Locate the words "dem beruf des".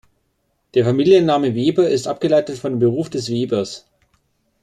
2.71-3.29